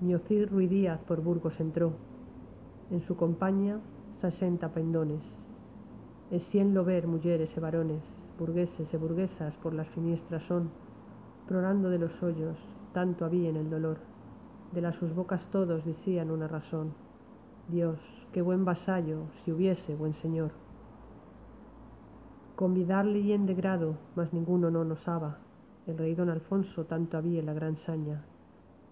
Miocid 0.00 0.48
Ruidíaz 0.48 1.00
por 1.00 1.20
Burgos 1.20 1.60
entró, 1.60 1.92
en 2.90 3.00
su 3.02 3.16
compañía 3.16 3.80
sesenta 4.20 4.70
pendones, 4.70 5.22
es 6.30 6.42
cien 6.48 6.74
lo 6.74 6.84
ver 6.84 7.06
mujeres 7.06 7.56
e 7.56 7.60
varones, 7.60 8.02
burgueses 8.38 8.92
e 8.92 8.98
burguesas 8.98 9.54
por 9.62 9.72
las 9.72 9.88
finiestras 9.88 10.42
son, 10.42 10.70
prorando 11.46 11.88
de 11.88 11.98
los 11.98 12.22
hoyos, 12.22 12.58
tanto 12.92 13.24
había 13.24 13.48
en 13.48 13.56
el 13.56 13.70
dolor, 13.70 13.98
de 14.72 14.80
las 14.80 14.96
sus 14.96 15.14
bocas 15.14 15.46
todos 15.50 15.84
decían 15.84 16.30
una 16.30 16.48
razón, 16.48 16.94
Dios, 17.68 17.98
qué 18.32 18.42
buen 18.42 18.64
vasallo, 18.64 19.26
si 19.44 19.52
hubiese 19.52 19.94
buen 19.94 20.14
señor. 20.14 20.65
Convidarle 22.56 23.20
y 23.20 23.32
en 23.32 23.44
de 23.44 23.52
grado, 23.52 23.98
mas 24.14 24.32
ninguno 24.32 24.70
no 24.70 24.82
nos 24.82 25.06
haba. 25.08 25.36
El 25.86 25.98
rey 25.98 26.14
don 26.14 26.30
Alfonso 26.30 26.86
tanto 26.86 27.18
había 27.18 27.42
la 27.42 27.52
gran 27.52 27.76
saña. 27.76 28.24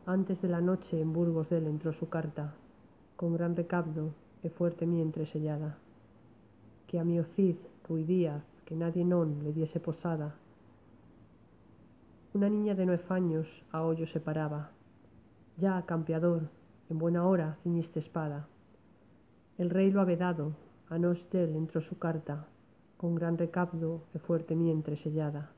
Antes 0.05 0.43
de 0.43 0.49
la 0.49 0.61
noche 0.61 1.01
en 1.01 1.15
Burgos 1.15 1.49
de 1.49 1.57
entró 1.57 1.95
su 1.95 2.11
carta, 2.11 2.53
con 3.17 3.33
gran 3.33 3.57
recabdo 3.57 4.13
e 4.43 4.51
fuerte 4.51 4.85
mientre 4.85 5.25
sellada. 5.25 5.79
Que 6.87 7.01
a 7.01 7.05
mi 7.05 7.19
Ocid, 7.19 7.57
Ruidíaz, 7.89 8.45
que 8.67 8.77
nadie 8.77 9.03
non 9.03 9.41
le 9.41 9.57
diese 9.57 9.81
posada. 9.81 10.37
Una 12.35 12.51
niña 12.51 12.75
de 12.75 12.85
nueve 12.85 13.09
años 13.09 13.49
a 13.73 13.81
hoyo 13.81 14.07
se 14.07 14.21
paraba. 14.21 14.73
Ya, 15.57 15.81
campeador, 15.87 16.53
en 16.91 16.99
buena 16.99 17.25
hora 17.25 17.57
ciñiste 17.63 18.01
espada. 18.01 18.45
El 19.57 19.71
rey 19.71 19.91
lo 19.91 20.03
ha 20.03 20.05
vedado, 20.05 20.53
a 20.91 20.99
nos 20.99 21.31
del 21.31 21.57
entró 21.57 21.81
su 21.81 21.97
carta, 21.97 22.45
con 22.97 23.15
gran 23.15 23.37
recabdo 23.37 24.07
e 24.15 24.19
fuerte 24.19 24.55
mientre 24.55 24.97
sellada. 24.97 25.51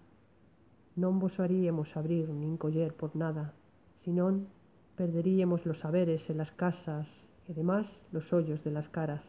Non 0.97 1.21
vos 1.21 1.37
haríamos 1.39 1.93
abrir 1.95 2.33
nin 2.33 2.57
coller 2.57 2.97
por 2.97 3.13
nada, 3.15 3.53
sinón 4.01 4.49
perderíamos 4.97 5.67
los 5.69 5.79
saberes 5.79 6.25
en 6.33 6.39
las 6.41 6.51
casas 6.53 7.07
y 7.47 7.53
demás 7.53 7.87
los 8.13 8.33
hoyos 8.33 8.65
de 8.65 8.73
las 8.73 8.89
caras. 8.89 9.23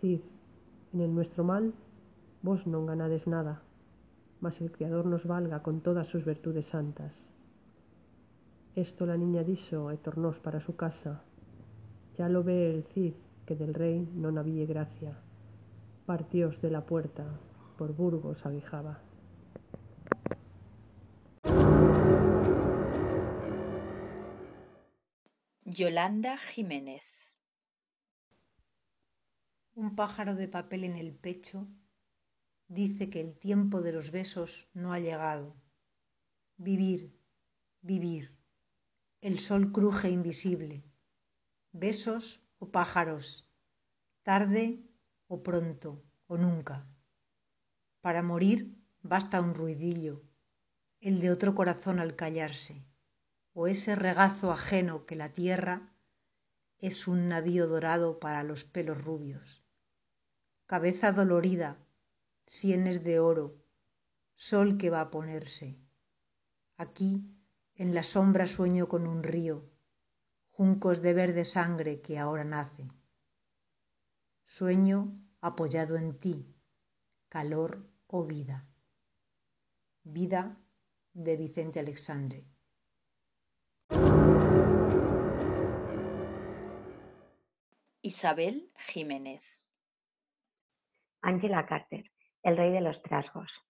Cid, 0.00 0.22
en 0.92 1.00
el 1.00 1.12
nuestro 1.12 1.42
mal, 1.42 1.74
vos 2.46 2.62
non 2.70 2.86
ganades 2.86 3.26
nada, 3.26 3.60
mas 4.38 4.54
el 4.62 4.70
Criador 4.70 5.04
nos 5.10 5.26
valga 5.26 5.66
con 5.66 5.82
todas 5.82 6.06
sus 6.06 6.24
virtudes 6.24 6.70
santas. 6.70 7.12
Esto 8.78 9.06
la 9.06 9.18
niña 9.18 9.42
diso 9.42 9.90
e 9.90 9.98
tornós 9.98 10.38
para 10.38 10.62
su 10.62 10.78
casa. 10.78 11.26
Ya 12.14 12.30
lo 12.30 12.46
ve 12.46 12.70
el 12.70 12.86
Cid 12.94 13.18
que 13.46 13.58
del 13.58 13.74
rey 13.74 14.06
non 14.14 14.38
había 14.38 14.64
gracia 14.64 15.18
partiós 16.06 16.60
de 16.60 16.70
la 16.70 16.84
puerta, 16.84 17.24
por 17.78 17.94
Burgos 17.94 18.44
aguijaba. 18.44 19.02
Yolanda 25.64 26.36
Jiménez. 26.36 27.34
Un 29.74 29.96
pájaro 29.96 30.34
de 30.34 30.46
papel 30.46 30.84
en 30.84 30.96
el 30.96 31.14
pecho 31.14 31.66
dice 32.68 33.08
que 33.10 33.20
el 33.20 33.36
tiempo 33.38 33.80
de 33.80 33.92
los 33.92 34.12
besos 34.12 34.68
no 34.74 34.92
ha 34.92 35.00
llegado. 35.00 35.56
Vivir, 36.56 37.18
vivir. 37.80 38.38
El 39.20 39.38
sol 39.38 39.72
cruje 39.72 40.10
invisible. 40.10 40.84
Besos 41.72 42.46
o 42.58 42.70
pájaros. 42.70 43.50
Tarde 44.22 44.84
o 45.26 45.42
pronto 45.42 46.04
o 46.26 46.36
nunca. 46.36 46.86
Para 48.00 48.22
morir 48.22 48.58
basta 49.02 49.40
un 49.40 49.54
ruidillo, 49.54 50.22
el 51.00 51.20
de 51.20 51.30
otro 51.30 51.54
corazón 51.54 51.98
al 51.98 52.16
callarse, 52.16 52.86
o 53.52 53.66
ese 53.66 53.94
regazo 53.94 54.52
ajeno 54.52 55.06
que 55.06 55.16
la 55.16 55.28
tierra 55.28 55.94
es 56.78 57.06
un 57.06 57.28
navío 57.28 57.66
dorado 57.66 58.18
para 58.18 58.42
los 58.42 58.64
pelos 58.64 59.02
rubios. 59.02 59.64
Cabeza 60.66 61.12
dolorida, 61.12 61.78
sienes 62.46 63.04
de 63.04 63.20
oro, 63.20 63.62
sol 64.34 64.76
que 64.76 64.90
va 64.90 65.00
a 65.00 65.10
ponerse. 65.10 65.78
Aquí, 66.76 67.22
en 67.74 67.94
la 67.94 68.02
sombra 68.02 68.46
sueño 68.46 68.88
con 68.88 69.06
un 69.06 69.22
río, 69.22 69.70
juncos 70.50 71.02
de 71.02 71.14
verde 71.14 71.44
sangre 71.44 72.00
que 72.00 72.18
ahora 72.18 72.44
nace. 72.44 72.90
Sueño 74.46 75.18
apoyado 75.40 75.96
en 75.96 76.20
ti, 76.20 76.54
calor 77.28 77.90
o 78.06 78.26
vida. 78.26 78.68
Vida 80.02 80.60
de 81.14 81.36
Vicente 81.38 81.80
Alexandre. 81.80 82.44
Isabel 88.02 88.70
Jiménez. 88.76 89.66
Angela 91.22 91.64
Carter, 91.66 92.12
el 92.42 92.56
rey 92.58 92.70
de 92.70 92.82
los 92.82 93.02
trasgos. 93.02 93.64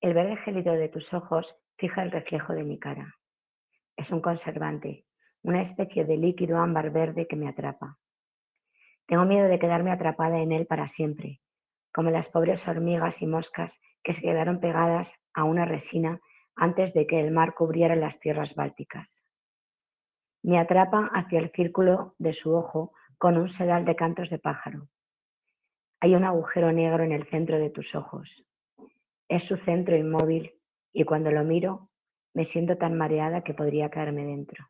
El 0.00 0.12
verde 0.12 0.36
gélido 0.44 0.74
de 0.74 0.90
tus 0.90 1.14
ojos 1.14 1.56
fija 1.76 2.02
el 2.02 2.10
reflejo 2.10 2.52
de 2.52 2.62
mi 2.62 2.78
cara. 2.78 3.16
Es 3.96 4.10
un 4.10 4.20
conservante, 4.20 5.06
una 5.40 5.62
especie 5.62 6.04
de 6.04 6.18
líquido 6.18 6.58
ámbar 6.58 6.90
verde 6.90 7.26
que 7.26 7.36
me 7.36 7.48
atrapa. 7.48 7.98
Tengo 9.06 9.24
miedo 9.24 9.48
de 9.48 9.58
quedarme 9.58 9.90
atrapada 9.90 10.38
en 10.38 10.52
él 10.52 10.66
para 10.66 10.88
siempre, 10.88 11.40
como 11.92 12.10
las 12.10 12.28
pobres 12.28 12.66
hormigas 12.66 13.22
y 13.22 13.26
moscas 13.26 13.78
que 14.02 14.14
se 14.14 14.22
quedaron 14.22 14.60
pegadas 14.60 15.12
a 15.34 15.44
una 15.44 15.64
resina 15.64 16.20
antes 16.56 16.92
de 16.94 17.06
que 17.06 17.20
el 17.20 17.30
mar 17.30 17.54
cubriera 17.54 17.96
las 17.96 18.18
tierras 18.20 18.54
bálticas. 18.54 19.08
Me 20.42 20.58
atrapa 20.58 21.10
hacia 21.14 21.38
el 21.38 21.50
círculo 21.50 22.14
de 22.18 22.32
su 22.32 22.54
ojo 22.54 22.92
con 23.16 23.36
un 23.36 23.48
sedal 23.48 23.84
de 23.84 23.94
cantos 23.94 24.30
de 24.30 24.38
pájaro. 24.38 24.88
Hay 26.00 26.16
un 26.16 26.24
agujero 26.24 26.72
negro 26.72 27.04
en 27.04 27.12
el 27.12 27.26
centro 27.28 27.58
de 27.58 27.70
tus 27.70 27.94
ojos. 27.94 28.44
Es 29.28 29.44
su 29.44 29.56
centro 29.56 29.96
inmóvil 29.96 30.52
y 30.92 31.04
cuando 31.04 31.30
lo 31.30 31.44
miro 31.44 31.90
me 32.34 32.44
siento 32.44 32.76
tan 32.76 32.96
mareada 32.96 33.42
que 33.42 33.54
podría 33.54 33.90
caerme 33.90 34.24
dentro. 34.24 34.66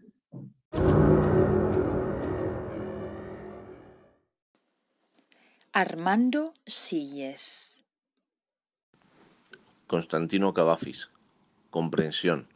Armando 5.74 6.52
Silles. 6.66 7.87
Constantino 9.87 10.52
Cavafis. 10.52 11.08
Comprensión. 11.70 12.46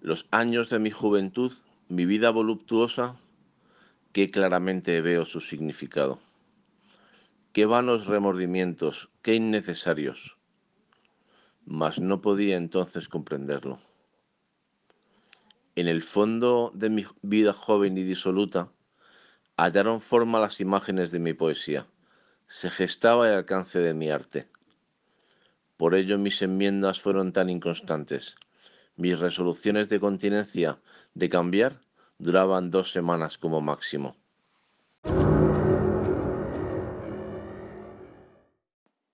Los 0.00 0.26
años 0.32 0.70
de 0.70 0.80
mi 0.80 0.90
juventud, 0.90 1.52
mi 1.88 2.04
vida 2.04 2.30
voluptuosa, 2.30 3.14
qué 4.10 4.28
claramente 4.28 5.00
veo 5.02 5.24
su 5.24 5.40
significado. 5.40 6.18
Qué 7.52 7.64
vanos 7.64 8.06
remordimientos, 8.06 9.08
qué 9.22 9.36
innecesarios. 9.36 10.36
Mas 11.64 12.00
no 12.00 12.22
podía 12.22 12.56
entonces 12.56 13.06
comprenderlo. 13.06 13.78
En 15.76 15.86
el 15.86 16.02
fondo 16.02 16.72
de 16.74 16.90
mi 16.90 17.06
vida 17.22 17.52
joven 17.52 17.96
y 17.98 18.02
disoluta, 18.02 18.72
hallaron 19.56 20.00
forma 20.00 20.38
las 20.38 20.60
imágenes 20.60 21.10
de 21.10 21.18
mi 21.18 21.32
poesía, 21.32 21.86
se 22.46 22.70
gestaba 22.70 23.28
el 23.28 23.34
alcance 23.34 23.78
de 23.78 23.94
mi 23.94 24.10
arte. 24.10 24.48
Por 25.76 25.94
ello 25.94 26.18
mis 26.18 26.42
enmiendas 26.42 27.00
fueron 27.00 27.32
tan 27.32 27.50
inconstantes. 27.50 28.36
Mis 28.96 29.18
resoluciones 29.18 29.88
de 29.88 30.00
continencia 30.00 30.78
de 31.14 31.28
cambiar 31.28 31.80
duraban 32.18 32.70
dos 32.70 32.92
semanas 32.92 33.36
como 33.36 33.60
máximo. 33.60 34.16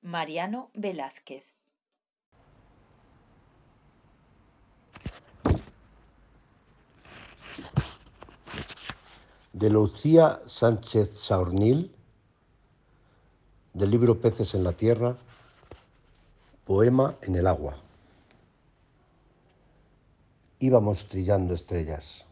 Mariano 0.03 0.71
Velázquez 0.75 1.62
de 9.53 9.69
Lucía 9.69 10.41
Sánchez 10.47 11.19
Saornil, 11.19 11.95
del 13.75 13.91
libro 13.91 14.19
Peces 14.19 14.55
en 14.55 14.65
la 14.65 14.73
Tierra, 14.73 15.17
Poema 16.65 17.17
en 17.21 17.37
el 17.37 17.47
agua. 17.47 17.77
Íbamos 20.59 21.07
trillando 21.07 21.53
estrellas. 21.53 22.25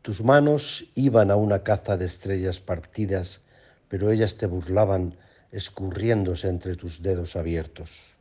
Tus 0.00 0.22
manos 0.22 0.86
iban 0.94 1.30
a 1.30 1.36
una 1.36 1.62
caza 1.62 1.98
de 1.98 2.06
estrellas 2.06 2.60
partidas, 2.60 3.40
pero 3.88 4.10
ellas 4.10 4.36
te 4.36 4.46
burlaban 4.46 5.16
escurriéndose 5.52 6.48
entre 6.48 6.76
tus 6.76 7.02
dedos 7.02 7.36
abiertos. 7.36 8.16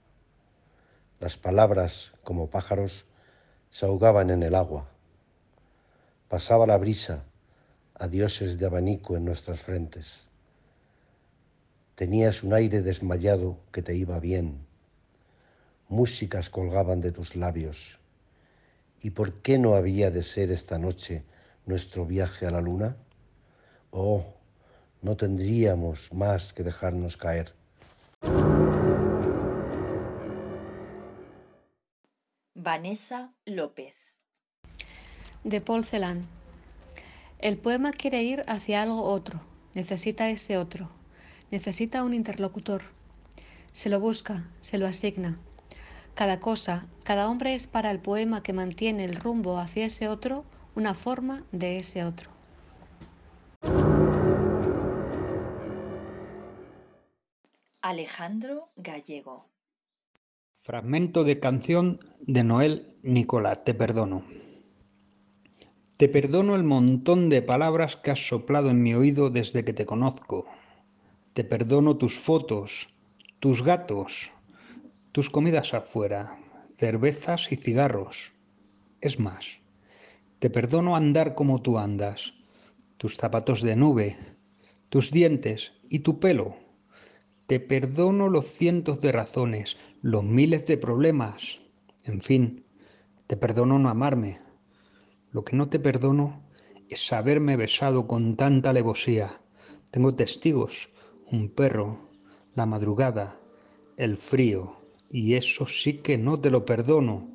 Las 1.22 1.38
palabras, 1.38 2.12
como 2.24 2.50
pájaros, 2.50 3.06
se 3.72 3.86
ahogaban 3.86 4.30
en 4.30 4.44
el 4.44 4.56
agua 4.56 4.93
Pasaba 6.34 6.66
la 6.66 6.80
brisa 6.80 7.26
a 7.94 8.08
dioses 8.08 8.58
de 8.58 8.66
abanico 8.66 9.16
en 9.16 9.24
nuestras 9.24 9.60
frentes. 9.60 10.26
Tenías 11.94 12.42
un 12.42 12.56
aire 12.56 12.82
desmayado 12.82 13.60
que 13.72 13.84
te 13.84 13.94
iba 13.96 14.20
bien. 14.20 14.66
Músicas 15.90 16.50
colgaban 16.50 17.02
de 17.02 17.12
tus 17.12 17.36
labios. 17.36 18.00
¿Y 19.04 19.12
por 19.12 19.44
qué 19.44 19.60
no 19.60 19.76
había 19.76 20.10
de 20.10 20.24
ser 20.24 20.50
esta 20.50 20.80
noche 20.80 21.24
nuestro 21.68 22.08
viaje 22.08 22.48
a 22.48 22.50
la 22.50 22.62
luna? 22.62 22.98
Oh, 23.92 24.26
no 25.04 25.16
tendríamos 25.16 26.12
más 26.14 26.52
que 26.52 26.64
dejarnos 26.64 27.16
caer. 27.16 27.54
Vanessa 32.56 33.36
López 33.46 34.13
de 35.44 35.62
Paul 35.62 35.86
Celan. 35.86 36.28
El 37.40 37.58
poema 37.58 37.92
quiere 37.92 38.24
ir 38.24 38.44
hacia 38.48 38.82
algo 38.82 39.04
otro, 39.04 39.42
necesita 39.74 40.30
ese 40.30 40.58
otro, 40.58 40.90
necesita 41.52 42.04
un 42.04 42.14
interlocutor. 42.14 42.84
Se 43.74 43.90
lo 43.90 44.00
busca, 44.00 44.50
se 44.62 44.78
lo 44.78 44.88
asigna. 44.88 45.40
Cada 46.16 46.40
cosa, 46.40 46.86
cada 47.04 47.30
hombre 47.30 47.56
es 47.56 47.68
para 47.68 47.92
el 47.92 48.00
poema 48.00 48.44
que 48.44 48.54
mantiene 48.54 49.04
el 49.04 49.16
rumbo 49.16 49.58
hacia 49.58 49.86
ese 49.86 50.08
otro 50.08 50.46
una 50.76 50.94
forma 50.94 51.44
de 51.52 51.80
ese 51.80 52.04
otro. 52.04 52.30
Alejandro 57.82 58.70
Gallego. 58.78 59.50
Fragmento 60.62 61.26
de 61.26 61.42
canción 61.42 62.00
de 62.22 62.44
Noel 62.46 62.98
Nicolás, 63.04 63.66
te 63.66 63.74
perdono. 63.74 64.24
Te 65.98 66.10
perdono 66.10 66.56
el 66.56 66.64
montón 66.64 67.30
de 67.30 67.44
palabras 67.44 67.96
que 67.96 68.10
has 68.10 68.28
soplado 68.28 68.72
en 68.72 68.82
mi 68.82 68.96
oído 68.96 69.30
desde 69.30 69.64
que 69.64 69.74
te 69.74 69.86
conozco. 69.86 70.48
Te 71.34 71.44
perdono 71.44 71.98
tus 71.98 72.18
fotos, 72.18 72.90
tus 73.40 73.62
gatos, 73.62 74.32
tus 75.12 75.30
comidas 75.30 75.76
afuera, 75.76 76.40
cervezas 76.76 77.52
y 77.52 77.58
cigarros. 77.58 78.34
Es 79.02 79.20
más, 79.20 79.60
te 80.40 80.50
perdono 80.50 80.96
andar 80.96 81.36
como 81.36 81.62
tú 81.62 81.78
andas, 81.78 82.34
tus 82.98 83.16
zapatos 83.16 83.62
de 83.62 83.76
nube, 83.76 84.18
tus 84.90 85.12
dientes 85.12 85.74
y 85.90 86.00
tu 86.00 86.20
pelo. 86.20 86.56
Te 87.46 87.60
perdono 87.60 88.30
los 88.30 88.48
cientos 88.48 89.00
de 89.00 89.12
razones, 89.12 89.78
los 90.02 90.24
miles 90.24 90.66
de 90.66 90.78
problemas. 90.78 91.60
En 92.04 92.22
fin, 92.22 92.66
te 93.28 93.38
perdono 93.38 93.78
no 93.78 93.90
amarme, 93.90 94.40
lo 95.34 95.44
que 95.44 95.56
no 95.56 95.68
te 95.68 95.80
perdono 95.80 96.44
es 96.90 97.12
haberme 97.12 97.58
besado 97.58 98.08
con 98.08 98.36
tanta 98.36 98.70
alevosía. 98.70 99.42
Tengo 99.90 100.14
testigos, 100.14 100.90
un 101.32 101.50
perro, 101.50 102.12
la 102.54 102.68
madrugada, 102.68 103.42
el 103.98 104.18
frío, 104.18 104.78
y 105.10 105.34
eso 105.34 105.66
sí 105.66 105.98
que 105.98 106.20
no 106.20 106.40
te 106.40 106.52
lo 106.52 106.66
perdono, 106.66 107.32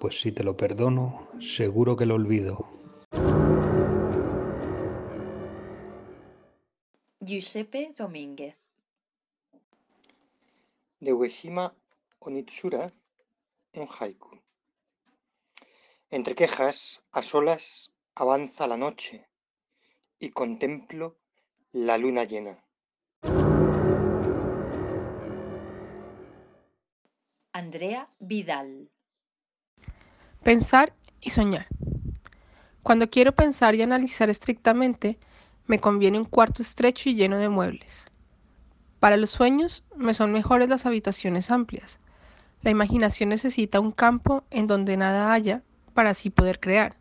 pues 0.00 0.20
si 0.20 0.32
te 0.32 0.42
lo 0.42 0.56
perdono, 0.56 1.28
seguro 1.40 1.96
que 1.96 2.06
lo 2.06 2.16
olvido. 2.16 2.68
Giuseppe 7.20 7.92
Domínguez 7.96 8.58
de 10.98 11.12
Ueshima 11.12 11.72
Onitsura, 12.18 12.92
un 13.74 13.86
haiku. 13.86 14.37
Entre 16.10 16.34
quejas, 16.34 17.02
a 17.12 17.20
solas, 17.20 17.92
avanza 18.14 18.66
la 18.66 18.78
noche 18.78 19.28
y 20.18 20.30
contemplo 20.30 21.18
la 21.70 21.98
luna 21.98 22.24
llena. 22.24 22.64
Andrea 27.52 28.08
Vidal. 28.20 28.88
Pensar 30.42 30.94
y 31.20 31.28
soñar. 31.28 31.66
Cuando 32.82 33.10
quiero 33.10 33.32
pensar 33.32 33.74
y 33.74 33.82
analizar 33.82 34.30
estrictamente, 34.30 35.18
me 35.66 35.78
conviene 35.78 36.18
un 36.18 36.24
cuarto 36.24 36.62
estrecho 36.62 37.10
y 37.10 37.16
lleno 37.16 37.36
de 37.36 37.50
muebles. 37.50 38.06
Para 38.98 39.18
los 39.18 39.28
sueños 39.28 39.84
me 39.94 40.14
son 40.14 40.32
mejores 40.32 40.70
las 40.70 40.86
habitaciones 40.86 41.50
amplias. 41.50 41.98
La 42.62 42.70
imaginación 42.70 43.28
necesita 43.28 43.78
un 43.78 43.92
campo 43.92 44.44
en 44.48 44.66
donde 44.66 44.96
nada 44.96 45.34
haya 45.34 45.64
para 45.98 46.10
así 46.10 46.30
poder 46.30 46.60
crear. 46.60 46.94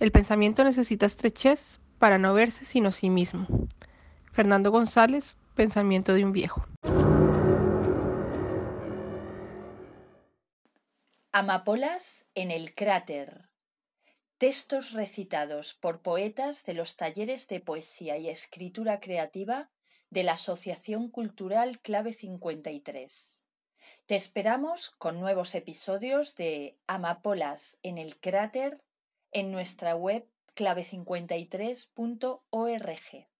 El 0.00 0.10
pensamiento 0.10 0.64
necesita 0.64 1.06
estrechez 1.06 1.78
para 2.00 2.18
no 2.18 2.34
verse 2.34 2.64
sino 2.64 2.90
sí 2.90 3.08
mismo. 3.08 3.46
Fernando 4.32 4.72
González, 4.72 5.36
Pensamiento 5.54 6.12
de 6.12 6.24
un 6.24 6.32
viejo. 6.32 6.66
Amapolas 11.30 12.26
en 12.34 12.50
el 12.50 12.74
cráter. 12.74 13.48
Textos 14.38 14.90
recitados 14.90 15.74
por 15.74 16.02
poetas 16.02 16.64
de 16.64 16.74
los 16.74 16.96
talleres 16.96 17.46
de 17.46 17.60
poesía 17.60 18.16
y 18.16 18.28
escritura 18.28 18.98
creativa 18.98 19.70
de 20.10 20.24
la 20.24 20.32
Asociación 20.32 21.10
Cultural 21.10 21.78
Clave 21.78 22.12
53. 22.12 23.45
Te 24.06 24.14
esperamos 24.14 24.90
con 24.90 25.20
nuevos 25.20 25.54
episodios 25.54 26.34
de 26.36 26.78
Amapolas 26.86 27.78
en 27.82 27.98
el 27.98 28.18
cráter 28.18 28.82
en 29.32 29.52
nuestra 29.52 29.94
web 29.96 30.26
clave53.org. 30.54 33.35